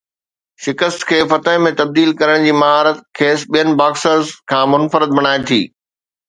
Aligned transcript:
شڪست 0.67 1.01
کي 1.09 1.19
فتح 1.33 1.57
۾ 1.65 1.71
تبديل 1.81 2.09
ڪرڻ 2.21 2.45
جي 2.47 2.53
مهارت 2.61 2.97
کيس 3.21 3.39
ٻين 3.57 3.69
باڪسرز 3.83 4.33
کان 4.53 4.65
منفرد 4.73 5.15
بڻائي 5.21 5.41
ٿي 5.53 5.61